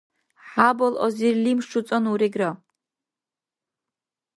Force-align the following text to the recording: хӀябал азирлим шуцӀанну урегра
хӀябал 0.49 0.95
азирлим 1.05 1.59
шуцӀанну 1.69 2.11
урегра 2.13 2.51